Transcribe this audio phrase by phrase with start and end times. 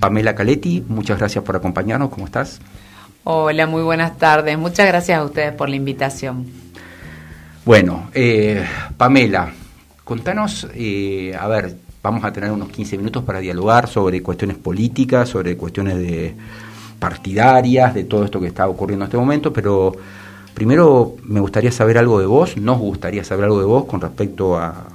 [0.00, 2.10] Pamela Caletti, muchas gracias por acompañarnos.
[2.10, 2.60] ¿Cómo estás?
[3.24, 4.56] Hola, muy buenas tardes.
[4.58, 6.46] Muchas gracias a ustedes por la invitación.
[7.64, 8.64] Bueno, eh,
[8.96, 9.52] Pamela,
[10.04, 15.28] contanos, eh, a ver, vamos a tener unos 15 minutos para dialogar sobre cuestiones políticas,
[15.28, 16.36] sobre cuestiones de
[17.00, 19.92] partidarias, de todo esto que está ocurriendo en este momento, pero
[20.54, 24.56] primero me gustaría saber algo de vos, nos gustaría saber algo de vos con respecto
[24.56, 24.86] a,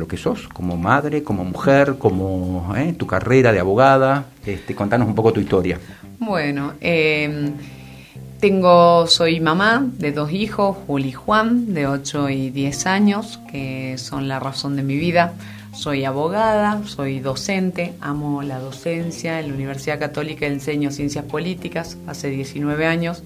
[0.00, 4.24] lo que sos, como madre, como mujer, como eh, tu carrera de abogada.
[4.44, 5.78] Este, contanos un poco tu historia.
[6.18, 7.52] Bueno, eh,
[8.40, 13.96] tengo, soy mamá de dos hijos, Juli y Juan, de 8 y 10 años, que
[13.98, 15.34] son la razón de mi vida.
[15.72, 19.38] Soy abogada, soy docente, amo la docencia.
[19.38, 23.22] En la Universidad Católica enseño ciencias políticas hace 19 años.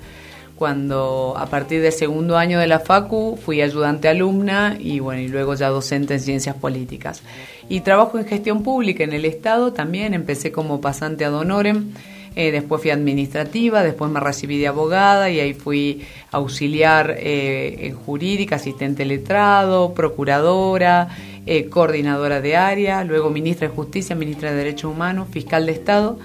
[0.56, 5.28] Cuando a partir del segundo año de la FACU fui ayudante alumna y bueno, y
[5.28, 7.22] luego ya docente en ciencias políticas.
[7.68, 11.92] Y trabajo en gestión pública en el Estado también, empecé como pasante ad honorem.
[12.36, 17.94] Eh, después fui administrativa, después me recibí de abogada y ahí fui auxiliar eh, en
[17.94, 21.08] jurídica, asistente letrado, procuradora,
[21.46, 26.18] eh, coordinadora de área, luego ministra de Justicia, ministra de Derechos Humanos, fiscal de Estado.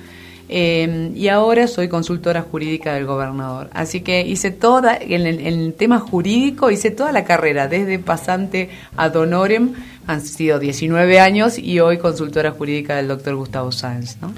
[0.52, 3.70] Eh, y ahora soy consultora jurídica del gobernador.
[3.72, 9.08] Así que hice toda, en el, tema jurídico, hice toda la carrera, desde pasante a
[9.08, 9.74] honorem,
[10.08, 14.18] han sido 19 años, y hoy consultora jurídica del doctor Gustavo Sáenz.
[14.22, 14.34] ¿no?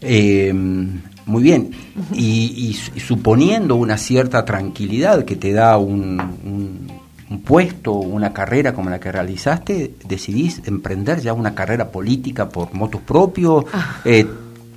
[0.00, 1.70] Eh, muy bien,
[2.12, 7.00] y, suponiendo una cierta tranquilidad que te da un
[7.30, 12.74] un puesto, una carrera como la que realizaste, decidís emprender ya una carrera política por
[12.74, 14.00] motos propios, ah.
[14.04, 14.26] eh,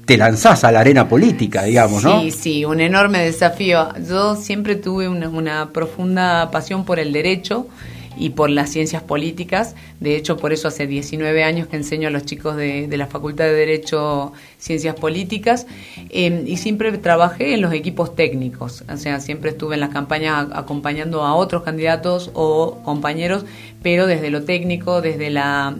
[0.05, 2.21] te lanzás a la arena política, digamos, ¿no?
[2.21, 3.89] Sí, sí, un enorme desafío.
[4.07, 7.67] Yo siempre tuve una, una profunda pasión por el derecho
[8.17, 9.75] y por las ciencias políticas.
[9.99, 13.45] De hecho, por eso hace 19 años que enseño a los chicos de, la Facultad
[13.45, 15.67] de Derecho Ciencias Políticas
[16.09, 18.85] em, y siempre trabajé en los equipos técnicos.
[18.89, 23.43] O sea, siempre estuve en las campañas acompañando a otros candidatos o compañeros,
[23.81, 25.75] pero desde lo técnico, desde la,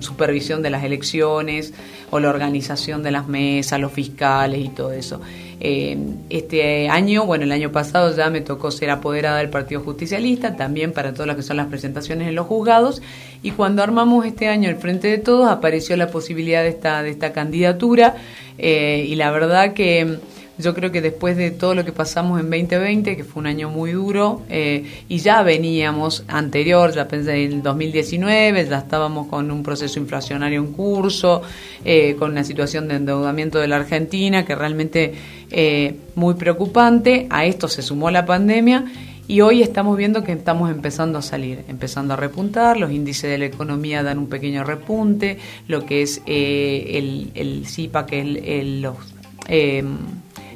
[0.00, 1.74] supervisión de las elecciones
[2.10, 5.20] o la organización de las mesas, los fiscales y todo eso.
[5.60, 5.96] Eh,
[6.28, 10.92] este año, bueno, el año pasado ya me tocó ser apoderada del Partido Justicialista, también
[10.92, 13.00] para todas las que son las presentaciones en los juzgados,
[13.44, 17.10] y cuando armamos este año el Frente de Todos apareció la posibilidad de esta, de
[17.10, 18.16] esta candidatura,
[18.58, 20.18] eh, y la verdad que
[20.58, 23.70] yo creo que después de todo lo que pasamos en 2020, que fue un año
[23.70, 29.50] muy duro, eh, y ya veníamos anterior, ya pensé en el 2019, ya estábamos con
[29.50, 31.42] un proceso inflacionario en curso,
[31.84, 35.14] eh, con una situación de endeudamiento de la Argentina que realmente
[35.50, 37.26] eh, muy preocupante.
[37.30, 38.84] A esto se sumó la pandemia.
[39.28, 43.38] Y hoy estamos viendo que estamos empezando a salir, empezando a repuntar, los índices de
[43.38, 45.38] la economía dan un pequeño repunte,
[45.68, 48.96] lo que es el, el CIPA, que es el, los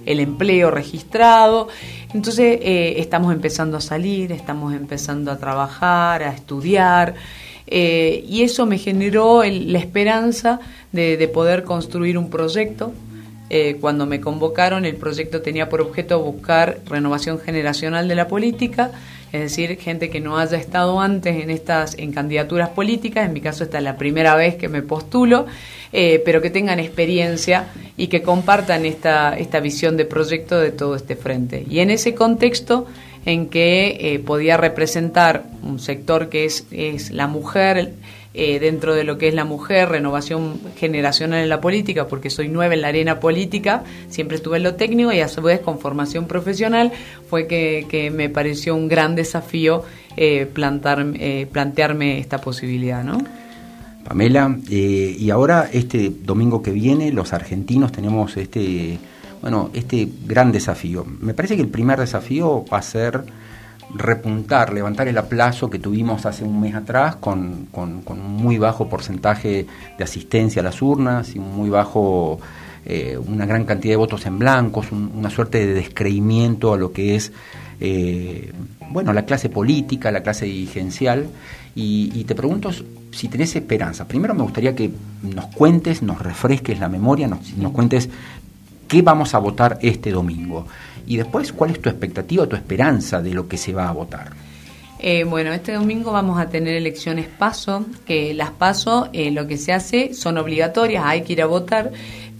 [0.07, 1.69] el empleo registrado.
[2.15, 7.15] Entonces eh, estamos empezando a salir, estamos empezando a trabajar, a estudiar.
[7.67, 10.61] Eh, y eso me generó la esperanza
[10.93, 12.93] de, poder construir un proyecto.
[13.49, 18.91] Eh, cuando me convocaron, el proyecto tenía por objeto buscar renovación generacional de la política,
[19.33, 23.27] es decir, gente que no haya estado antes en estas en candidaturas políticas.
[23.27, 25.47] En mi caso, esta es la primera vez que me postulo
[25.93, 30.97] eh, pero que tengan experiencia y que compartan esta, esta visión de proyecto de todo
[30.97, 31.65] este frente.
[31.71, 32.87] Y en ese contexto
[33.25, 37.95] en que eh, podía representar un sector que es, es la mujer,
[38.37, 42.49] eh, dentro de lo que es la mujer, renovación generacional en la política, porque soy
[42.49, 45.79] nueva en la arena política, siempre estuve en lo técnico y a su vez con
[45.79, 46.93] formación profesional,
[47.29, 49.85] fue que, me pareció un gran desafío
[50.53, 51.05] plantar,
[51.51, 53.19] plantearme esta posibilidad, ¿no?
[54.07, 54.57] Pamela.
[54.71, 58.99] Eh, y ahora, este domingo que viene, los argentinos tenemos este,
[59.43, 61.05] bueno, este gran desafío.
[61.21, 63.25] Me parece que el primer desafío va a ser
[63.95, 68.89] repuntar, levantar el aplazo que tuvimos hace un mes atrás con, con, un muy bajo
[68.89, 69.67] porcentaje
[69.97, 72.41] de asistencia a las urnas y un muy bajo,
[72.85, 77.17] eh, una gran cantidad de votos en blancos, una suerte de descreimiento a lo que
[77.17, 77.33] es
[77.81, 78.53] eh,
[78.91, 81.29] bueno, la clase política, la clase dirigencial.
[81.75, 82.71] Y, te pregunto
[83.11, 84.09] si tenés esperanza.
[84.09, 84.91] Primero me gustaría que
[85.23, 88.09] nos cuentes, nos refresques la memoria, nos, nos cuentes
[88.89, 90.67] qué vamos a votar este domingo.
[91.07, 94.31] Y después, ¿cuál es tu expectativa, tu esperanza de lo que se va a votar?
[94.99, 99.59] Eh, bueno, este domingo vamos a tener elecciones PASO, que las PASO eh, lo que
[99.59, 101.93] se hace son obligatorias, hay que ir a votar,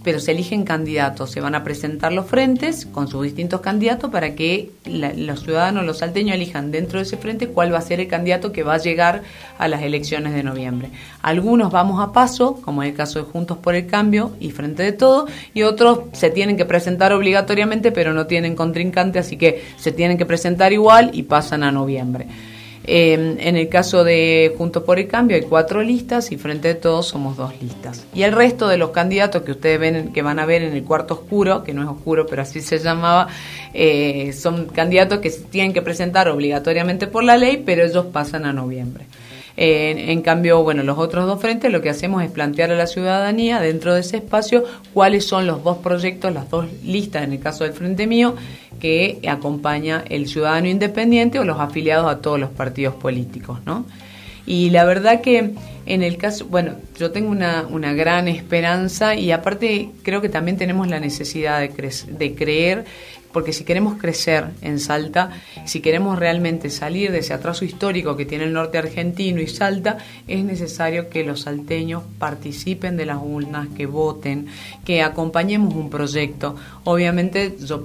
[0.07, 4.35] pero se eligen candidatos, se van a presentar los frentes con sus distintos candidatos para
[4.35, 8.07] que los ciudadanos, los salteños elijan dentro de ese frente cuál va a ser el
[8.07, 9.23] candidato que va a llegar
[9.57, 10.91] a las elecciones de noviembre.
[11.21, 14.81] Algunos vamos a paso, como es el caso de Juntos por el Cambio y Frente
[14.81, 19.61] de Todo, y otros se tienen que presentar obligatoriamente, pero no tienen contrincante, así que
[19.75, 22.27] se tienen que presentar igual y pasan a noviembre.
[22.89, 26.79] Em, en el caso de Juntos por el Cambio hay cuatro listas y frente a
[26.79, 28.05] todos somos dos listas.
[28.13, 30.85] Y el resto de los candidatos que ustedes ven, que van a ver en el
[30.85, 33.27] cuarto oscuro, que no es oscuro, pero así se llamaba,
[33.73, 38.45] eh, son candidatos que se tienen que presentar obligatoriamente por la ley, pero ellos pasan
[38.45, 39.05] a noviembre.
[39.59, 43.59] En cambio, bueno, los otros dos frentes lo que hacemos es plantear a la ciudadanía
[43.59, 44.63] dentro de ese espacio
[44.93, 48.35] cuáles son los dos proyectos, las dos listas, en el caso del Frente Mío,
[48.79, 53.85] que acompaña el ciudadano independiente o los afiliados a todos los partidos políticos, ¿no?
[54.45, 55.55] Y la verdad que
[55.87, 60.57] en el caso, bueno, yo tengo una, una gran esperanza y aparte creo que también
[60.57, 62.85] tenemos la necesidad de, de creer
[63.37, 65.29] porque si queremos crecer en Salta,
[65.65, 69.99] si queremos realmente salir de ese atraso histórico que tiene el norte argentino y Salta,
[70.27, 74.47] es necesario que los salteños participen de las urnas, que voten,
[74.83, 76.55] que acompañemos un proyecto.
[76.83, 77.83] Obviamente, yo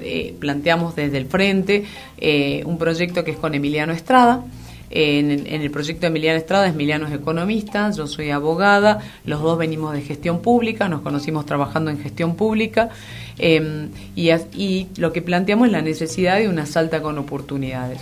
[0.00, 1.84] eh, planteamos desde el frente
[2.16, 4.42] eh, un proyecto que es con Emiliano Estrada
[4.90, 9.92] en el, proyecto de Emiliano Estrada, Emiliano es economista, yo soy abogada, los dos venimos
[9.92, 12.90] de gestión pública, nos conocimos trabajando en gestión pública
[13.38, 18.00] em, y, lo que planteamos es la necesidad de una salta con oportunidades.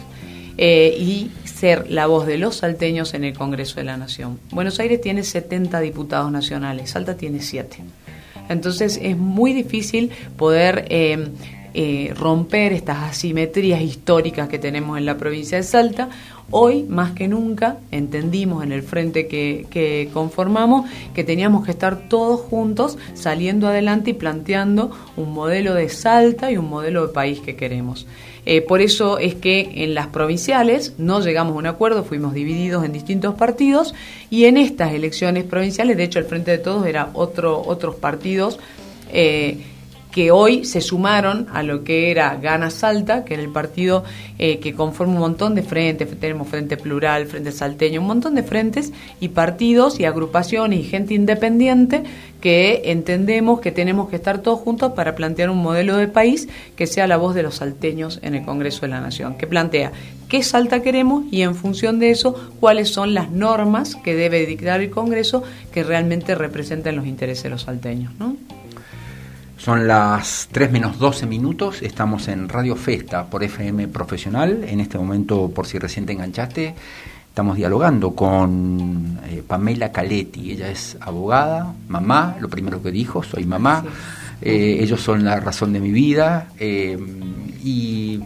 [0.58, 4.38] Eh, y ser la voz de los salteños en el Congreso de la Nación.
[4.50, 7.78] Buenos Aires tiene 70 diputados nacionales, Salta tiene 7.
[8.50, 11.30] Entonces es muy difícil poder em,
[11.74, 16.10] eh, romper estas asimetrías históricas que tenemos en la provincia de Salta.
[16.50, 22.40] Hoy, más que nunca, entendimos en el frente que, conformamos que teníamos que estar todos
[22.40, 27.56] juntos saliendo adelante y planteando un modelo de Salta y un modelo de país que
[27.56, 28.06] queremos.
[28.44, 32.84] Eh, por eso es que en las provinciales no llegamos a un acuerdo, fuimos divididos
[32.84, 33.94] en distintos partidos
[34.28, 38.58] y en estas elecciones provinciales, de hecho el Frente de Todos era otro, otros partidos
[39.12, 39.58] eh,
[40.12, 44.04] que hoy se sumaron a lo que era Gana Salta, que era el partido
[44.38, 48.42] eh, que conforma un montón de frentes, tenemos Frente Plural, Frente Salteño, un montón de
[48.42, 52.02] frentes y partidos y agrupaciones y gente independiente
[52.42, 56.86] que entendemos que tenemos que estar todos juntos para plantear un modelo de país que
[56.86, 59.92] sea la voz de los salteños en el Congreso de la Nación, que plantea
[60.28, 64.80] qué Salta queremos y en función de eso cuáles son las normas que debe dictar
[64.80, 65.42] el Congreso
[65.72, 68.31] que realmente representen los intereses de los salteños, ¿no?
[69.62, 74.64] Son las 3 menos 12 minutos, estamos en Radio Festa por FM Profesional.
[74.66, 76.74] En este momento, por si recién te enganchaste,
[77.28, 80.50] estamos dialogando con eh, Pamela Caletti.
[80.50, 83.84] Ella es abogada, mamá, lo primero que dijo, soy mamá.
[84.40, 86.48] Eh, ellos son la razón de mi vida.
[86.58, 86.98] Eh,
[87.62, 88.18] y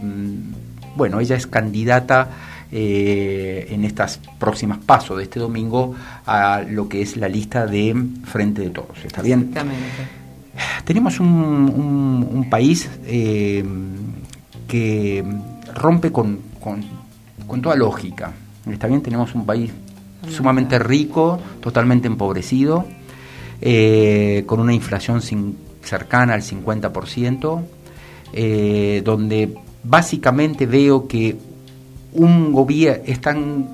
[0.95, 2.29] bueno, ella es candidata
[2.71, 5.93] en estas próximas pasos de este domingo
[6.25, 9.05] a lo que es la lista de Frente de Todos.
[9.05, 9.41] ¿Está bien?
[9.41, 10.26] Exactamente.
[10.87, 13.63] Tenemos un, país eh,
[14.67, 15.23] que
[15.73, 16.39] rompe con,
[17.61, 18.31] toda lógica.
[18.69, 19.71] Está bien, tenemos un país
[20.29, 22.85] sumamente rico, totalmente empobrecido,
[23.61, 25.21] eh, con una inflación
[25.83, 27.63] cercana al 50%,
[28.33, 31.37] eh, donde básicamente veo que
[32.13, 33.67] un gobierno es tan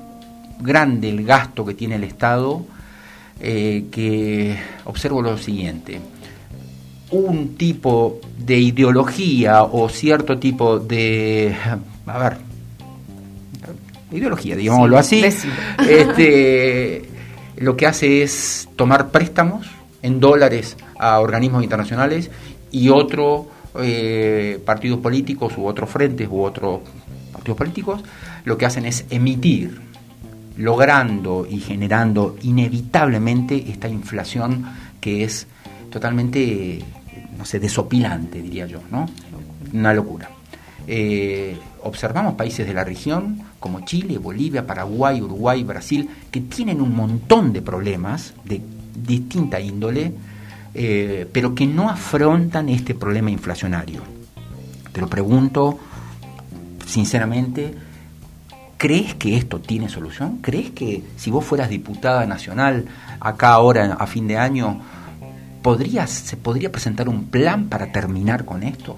[0.60, 2.66] grande el gasto que tiene el Estado
[3.40, 6.00] que observo lo siguiente
[7.13, 11.55] un tipo de ideología o cierto tipo de,
[12.08, 12.38] a ver,
[14.12, 15.24] ideología, digámoslo así,
[15.88, 17.03] este,
[17.58, 19.67] lo que hace es tomar préstamos
[20.01, 22.32] en dólares a organismos internacionales
[22.72, 23.46] y otros
[23.79, 26.82] eh, partidos políticos u otros frentes u otros
[27.32, 28.03] partidos políticos
[28.43, 29.79] lo que hacen es emitir,
[30.58, 34.65] logrando y generando inevitablemente esta inflación
[35.00, 35.48] que es
[35.91, 36.84] totalmente
[37.38, 39.08] no sé, desopilante, diría yo, ¿no?
[39.74, 40.30] Una locura.
[40.88, 46.96] Eh, observamos países de la región como Chile, Bolivia, Paraguay, Uruguay, Brasil, que tienen un
[46.96, 48.62] montón de problemas de
[48.96, 50.13] distinta índole,
[50.74, 54.02] eh, pero que no afrontan este problema inflacionario.
[54.92, 55.80] Te lo pregunto
[56.86, 57.74] sinceramente,
[58.78, 60.40] ¿crees que esto tiene solución?
[60.42, 62.86] ¿Crees que si vos fueras diputada nacional
[63.20, 64.82] acá ahora a fin de año,
[66.08, 68.98] ¿se podría presentar un plan para terminar con esto?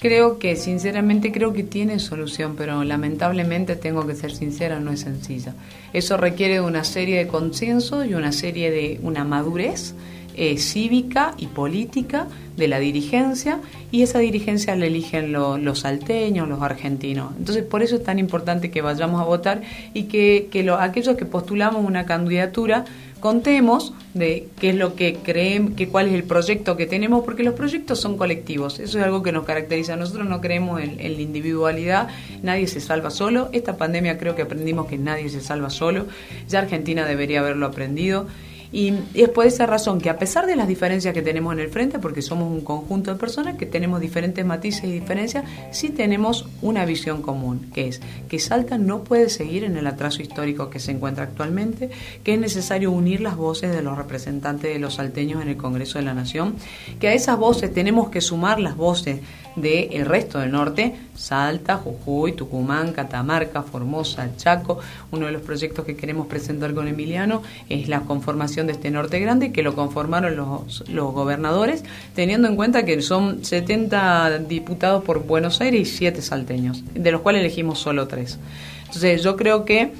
[0.00, 5.00] Creo que, sinceramente, creo que tiene solución, pero lamentablemente tengo que ser sincera, no es
[5.00, 5.54] sencilla.
[5.92, 9.94] Eso requiere de una serie de consensos y una serie de una madurez
[10.36, 13.60] eh, cívica y política de la dirigencia
[13.90, 17.32] y esa dirigencia la eligen los salteños, los argentinos.
[17.36, 19.60] Entonces, por eso es tan importante que vayamos a votar
[19.92, 22.86] y que, que aquellos que postulamos una candidatura
[23.20, 27.42] contemos de qué es lo que creen, que cuál es el proyecto que tenemos, porque
[27.42, 29.96] los proyectos son colectivos, eso es algo que nos caracteriza.
[29.96, 32.08] Nosotros no creemos en, en, la individualidad,
[32.42, 33.48] nadie se salva solo.
[33.52, 36.06] Esta pandemia creo que aprendimos que nadie se salva solo,
[36.48, 38.26] ya Argentina debería haberlo aprendido.
[38.72, 41.70] Y es por esa razón que a pesar de las diferencias que tenemos en el
[41.70, 46.46] frente, porque somos un conjunto de personas que tenemos diferentes matices y diferencias, sí tenemos
[46.62, 50.78] una visión común, que es que Salta no puede seguir en el atraso histórico que
[50.78, 51.90] se encuentra actualmente,
[52.22, 55.98] que es necesario unir las voces de los representantes de los salteños en el Congreso
[55.98, 56.54] de la Nación,
[57.00, 59.20] que a esas voces tenemos que sumar las voces
[59.56, 64.78] del resto del norte, Salta, Jujuy, Tucumán, Catamarca, Formosa, Chaco.
[65.10, 69.20] Uno de los proyectos que queremos presentar con Emiliano es la conformación de este norte
[69.20, 75.24] grande, que lo conformaron los, los gobernadores, teniendo en cuenta que son 70 diputados por
[75.26, 78.38] Buenos Aires y 7 salteños, de los cuales elegimos solo 3.
[78.86, 79.92] Entonces yo creo que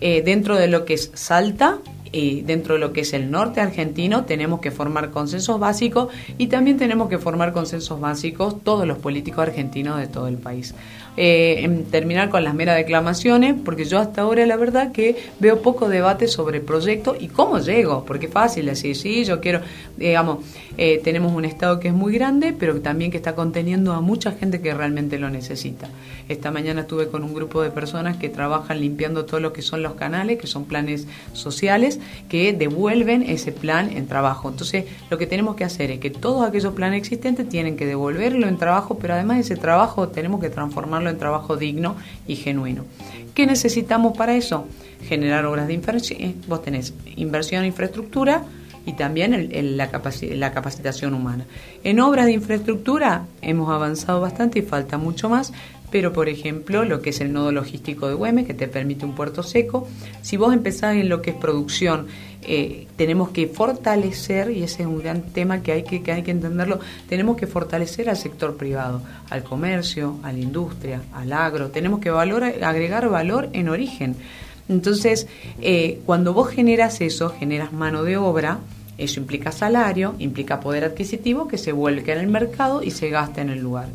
[0.00, 1.78] eh, dentro de lo que es Salta,
[2.44, 6.08] dentro de lo que es el norte argentino tenemos que formar consensos básicos
[6.38, 10.74] y también tenemos que formar consensos básicos todos los políticos argentinos de todo el país.
[11.18, 15.88] Eh, terminar con las meras declamaciones, porque yo hasta ahora la verdad que veo poco
[15.88, 19.60] debate sobre el proyecto y cómo llego, porque es fácil decir, sí, yo quiero,
[19.96, 20.44] digamos,
[20.76, 24.32] eh, tenemos un Estado que es muy grande, pero también que está conteniendo a mucha
[24.32, 25.88] gente que realmente lo necesita.
[26.28, 29.82] Esta mañana estuve con un grupo de personas que trabajan limpiando todo lo que son
[29.82, 31.98] los canales, que son planes sociales,
[32.28, 34.48] que devuelven ese plan en trabajo.
[34.48, 38.46] Entonces, lo que tenemos que hacer es que todos aquellos planes existentes tienen que devolverlo
[38.48, 41.96] en trabajo, pero además ese trabajo tenemos que transformarlo en trabajo digno
[42.26, 42.84] y genuino.
[43.34, 44.66] ¿Qué necesitamos para eso?
[45.06, 46.20] Generar obras de inversión.
[46.20, 48.44] Eh, vos tenés inversión en infraestructura,
[48.86, 49.90] y también la,
[50.30, 51.44] la capacitación humana.
[51.84, 55.52] En obras de infraestructura hemos avanzado bastante y falta mucho más,
[55.90, 59.14] pero por ejemplo lo que es el nodo logístico de Güemes, que te permite un
[59.14, 59.86] puerto seco,
[60.22, 62.06] si vos empezás en lo que es producción,
[62.42, 66.22] eh, tenemos que fortalecer, y ese es un gran tema que hay que, que hay
[66.22, 66.78] que entenderlo,
[67.08, 72.10] tenemos que fortalecer al sector privado, al comercio, a la industria, al agro, tenemos que
[72.10, 74.16] valor, agregar valor en origen.
[74.68, 75.28] Entonces,
[75.60, 78.58] eh, cuando vos generas eso, generas mano de obra,
[78.98, 83.40] eso implica salario, implica poder adquisitivo que se vuelque en el mercado y se gasta
[83.40, 83.88] en el lugar.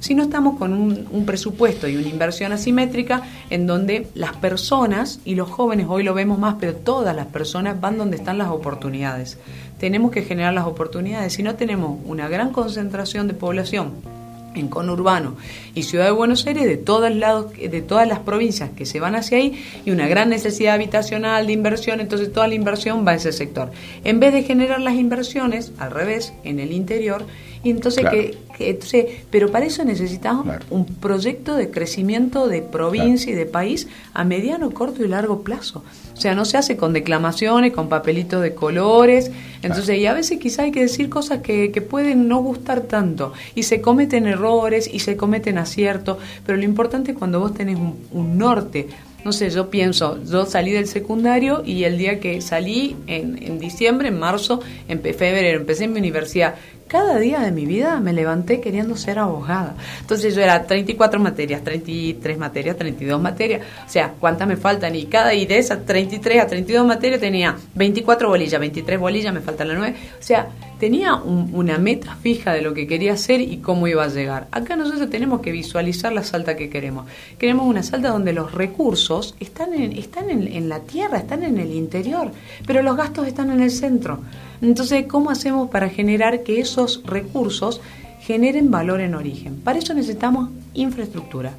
[0.00, 5.34] Si no estamos con un, presupuesto y una inversión asimétrica en donde las personas y
[5.34, 9.38] los jóvenes, hoy lo vemos más, pero todas las personas van donde están las oportunidades.
[9.78, 11.32] Tenemos que generar las oportunidades.
[11.32, 14.17] Si no tenemos una gran concentración de población
[14.58, 15.36] en conurbano
[15.74, 19.14] y Ciudad de Buenos Aires de todos lados de todas las provincias que se van
[19.14, 23.14] hacia ahí y una gran necesidad habitacional de inversión entonces toda la inversión va a
[23.16, 23.70] ese sector.
[24.04, 27.26] En vez de generar las inversiones al revés en el interior
[27.62, 33.34] y entonces que, entonces, pero para eso necesitamos un proyecto de crecimiento de provincia y
[33.34, 35.84] de país a mediano, corto y largo plazo.
[36.14, 39.30] O sea, no se hace con declamaciones, con papelitos de colores.
[39.62, 43.32] Entonces, y a veces quizá hay que decir cosas que, que pueden no gustar tanto.
[43.54, 46.18] Y se cometen errores y se cometen aciertos.
[46.44, 48.88] Pero lo importante es cuando vos tenés un, un norte
[49.24, 53.58] no sé, yo pienso, yo salí del secundario y el día que salí, en, en
[53.58, 56.54] diciembre, en marzo, en febrero, empecé en mi universidad,
[56.88, 59.76] cada día de mi vida me levanté queriendo ser abogada.
[60.00, 63.62] Entonces yo era 34 materias, 33 materias, 32 materias.
[63.86, 64.96] O sea, ¿cuántas me faltan?
[64.96, 69.40] Y cada y de esas 33 a 32 materias tenía 24 bolillas, 23 bolillas, me
[69.40, 69.96] faltan las 9.
[70.18, 70.48] O sea,
[70.80, 74.48] tenía una meta fija de lo que quería hacer y cómo iba a llegar.
[74.50, 77.06] Acá nosotros tenemos que visualizar la salta que queremos.
[77.38, 81.72] Queremos una salta donde los recursos están en, están en la tierra, están en el
[81.72, 82.30] interior,
[82.66, 84.20] pero los gastos están en el centro.
[84.60, 87.80] Entonces, ¿cómo hacemos para generar que esos recursos
[88.20, 89.56] generen valor en origen?
[89.60, 91.52] Para eso necesitamos infraestructura,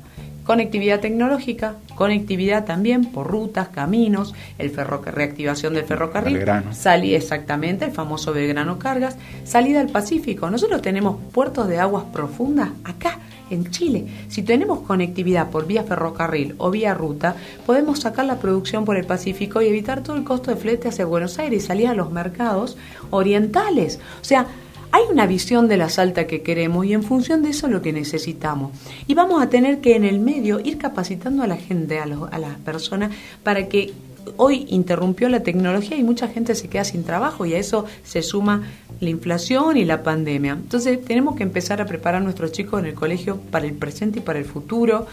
[0.43, 8.33] conectividad tecnológica, conectividad también por rutas, caminos, el reactivación del ferrocarril, salí exactamente el famoso
[8.33, 9.15] Belgrano Cargas,
[9.45, 10.49] salida al Pacífico.
[10.49, 14.05] Nosotros tenemos puertos de aguas profundas acá en Chile.
[14.27, 19.05] Si tenemos conectividad por vía ferrocarril o vía ruta, podemos sacar la producción por el
[19.05, 22.11] Pacífico y evitar todo el costo de flete hacia Buenos Aires y salir a los
[22.11, 22.77] mercados
[23.11, 23.99] orientales.
[24.21, 24.47] O sea,
[24.91, 27.93] hay una visión de la Salta que queremos y en función de eso lo que
[27.93, 28.71] necesitamos.
[29.05, 32.57] Y vamos a tener que en el medio ir capacitando a la gente, a, las
[32.65, 33.11] personas,
[33.43, 33.93] para que
[34.37, 38.21] hoy interrumpió la tecnología y mucha gente se queda sin trabajo y a eso se
[38.23, 38.63] suma
[38.99, 40.53] la inflación y la pandemia.
[40.53, 44.19] Entonces tenemos que empezar a preparar a nuestros chicos en el colegio para el presente
[44.19, 45.07] y para el futuro.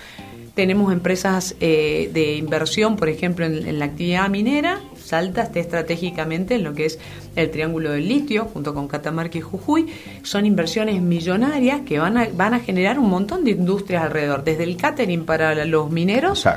[0.54, 6.64] Tenemos empresas eh, de inversión, por ejemplo, en, la actividad minera, Salta esté estratégicamente en
[6.64, 6.98] lo que es
[7.36, 9.86] el Triángulo del Litio, junto con Catamarca y Jujuy.
[10.22, 14.64] Son inversiones millonarias que van a, van a generar un montón de industrias alrededor, desde
[14.64, 16.48] el catering para los mineros,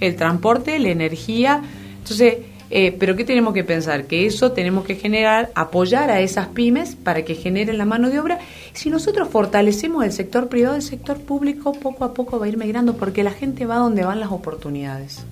[0.00, 1.62] el transporte, la energía.
[1.98, 2.38] Entonces,
[2.70, 4.04] eh, pero ¿qué tenemos que pensar?
[4.04, 8.18] Que eso tenemos que generar, apoyar a esas pymes para que generen la mano de
[8.18, 8.38] obra.
[8.72, 12.56] Si nosotros fortalecemos el sector privado, el sector público poco a poco va a ir
[12.56, 15.24] migrando porque la gente va donde van las oportunidades.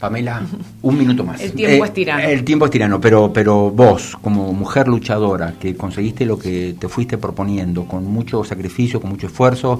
[0.00, 0.42] Pamela,
[0.80, 1.42] un minuto más.
[1.42, 2.22] el tiempo es tirano.
[2.22, 6.88] El tiempo es tirano, pero, pero vos, como mujer luchadora, que conseguiste lo que te
[6.88, 9.78] fuiste proponiendo, con mucho sacrificio, con mucho esfuerzo,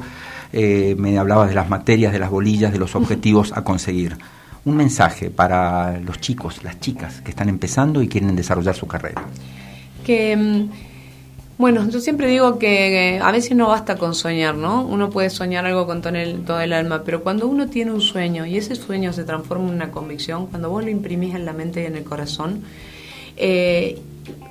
[0.53, 4.19] eh, me hablabas de las materias, de las bolillas, de los objetivos a conseguir
[4.65, 9.23] un mensaje para los chicos, las chicas que están empezando y quieren desarrollar su carrera?
[10.05, 10.71] Que, mm,
[11.59, 14.83] bueno, yo siempre digo que a veces no basta con soñar, ¿no?
[14.83, 18.01] Uno puede soñar algo con todo el, todo el alma, pero cuando uno tiene un
[18.01, 21.53] sueño y ese sueño se transforma en una convicción, cuando vos lo imprimís en la
[21.53, 22.63] mente y en el corazón,
[23.37, 23.99] eh,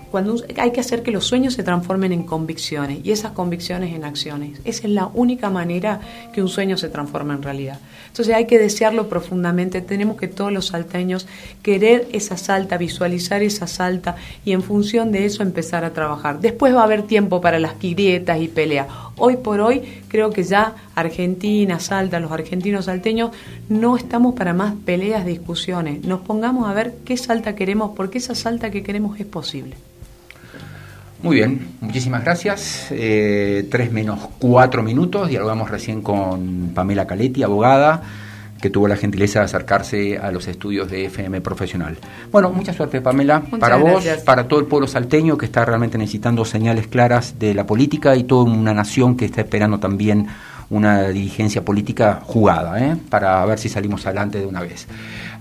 [0.09, 4.03] cuando hay que hacer que los sueños se transformen en convicciones y esas convicciones en
[4.03, 4.59] acciones.
[4.65, 6.01] Esa es la única manera
[6.33, 7.79] que un sueño se transforma en realidad.
[8.07, 9.81] Entonces hay que desearlo profundamente.
[9.81, 11.27] Tenemos que todos los salteños
[11.61, 16.39] querer esa salta, visualizar esa salta y en función de eso empezar a trabajar.
[16.39, 18.87] Después va a haber tiempo para las grietas y peleas.
[19.17, 23.31] Hoy por hoy creo que ya Argentina, Salta, los argentinos salteños,
[23.67, 26.03] no estamos para más peleas, discusiones.
[26.03, 29.75] Nos pongamos a ver qué salta queremos, porque esa salta que queremos es posible.
[31.21, 32.87] Muy bien, muchísimas gracias.
[32.91, 35.27] Eh, tres menos cuatro minutos.
[35.27, 38.01] Dialogamos recién con Pamela Caletti, abogada,
[38.61, 41.97] que tuvo la gentileza de acercarse a los estudios de FM Profesional.
[42.31, 46.45] Bueno, mucha suerte, Pamela, para vos, para todo el pueblo salteño que está realmente necesitando
[46.45, 50.27] señales claras de la política y toda una nación que está esperando también
[50.69, 52.95] una dirigencia política jugada, ¿eh?
[53.09, 54.87] para ver si salimos adelante de una vez.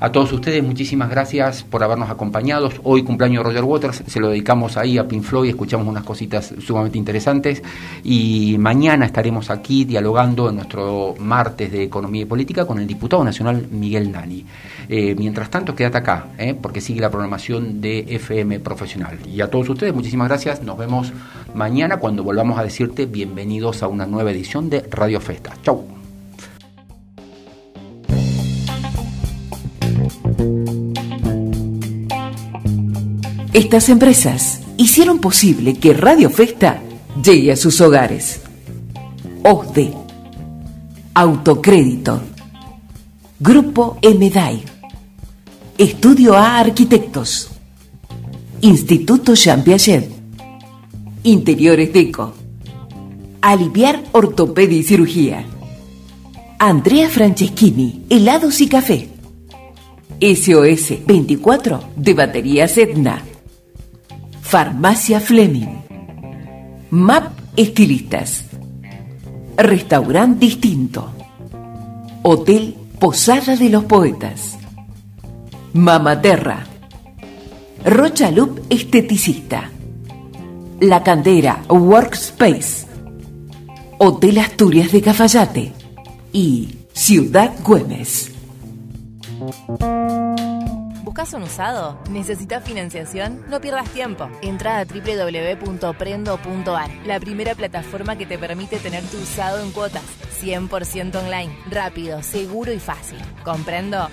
[0.01, 2.71] A todos ustedes, muchísimas gracias por habernos acompañado.
[2.85, 6.99] Hoy cumpleaños Roger Waters, se lo dedicamos ahí a Pink Floyd, escuchamos unas cositas sumamente
[6.99, 7.65] interesantes
[8.05, 13.25] y mañana estaremos aquí dialogando en nuestro martes de Economía y Política con el diputado
[13.25, 14.47] nacional Miguel Dani.
[14.89, 16.55] Eh, mientras tanto, quédate acá, ¿eh?
[16.55, 19.19] porque sigue la programación de FM Profesional.
[19.27, 20.63] Y a todos ustedes, muchísimas gracias.
[20.63, 21.13] Nos vemos
[21.55, 25.55] mañana cuando volvamos a decirte bienvenidos a una nueva edición de Radio Festa.
[25.65, 25.98] Chau.
[33.59, 36.81] Estas empresas hicieron posible que Radio Festa
[37.21, 38.41] llegue a sus hogares.
[39.43, 39.93] OSDE,
[41.13, 42.23] Autocrédito,
[43.41, 44.63] Grupo MDAI,
[45.77, 47.49] Estudio A Arquitectos,
[48.61, 50.09] Instituto Jean Piaget,
[51.25, 52.35] Interiores Deco,
[53.41, 55.45] Aliviar Ortopedia y Cirugía,
[56.61, 59.09] Andrea Franceschini, Helados y Café,
[60.21, 63.25] SOS 24 de Batería Sedna,
[64.49, 65.85] Farmacia Fleming,
[66.89, 68.47] MAP Estilistas,
[69.59, 71.13] Restaurante Distinto,
[72.23, 74.57] Hotel Posada de los Poetas,
[75.75, 76.65] Mamaterra,
[77.85, 79.71] Rochalup Esteticista,
[80.81, 82.87] La Candera Workspace,
[83.99, 85.73] Hotel Asturias de Cafayate
[86.33, 88.33] y Ciudad Güemes.
[91.09, 91.99] ¿Buscas un usado?
[92.11, 93.43] ¿Necesitas financiación?
[93.49, 94.29] No pierdas tiempo.
[94.43, 100.03] Entra a www.prendo.ar, la primera plataforma que te permite tener tu usado en cuotas,
[100.43, 103.17] 100% online, rápido, seguro y fácil.
[103.43, 104.11] Comprendo,